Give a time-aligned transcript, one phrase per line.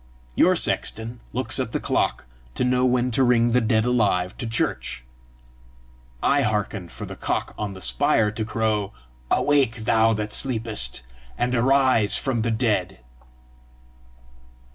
[0.33, 4.47] Your sexton looks at the clock to know when to ring the dead alive to
[4.47, 5.03] church;
[6.23, 8.93] I hearken for the cock on the spire to crow;
[9.29, 11.01] 'AWAKE, THOU THAT SLEEPEST,
[11.37, 12.97] AND ARISE FROM THE DEAD!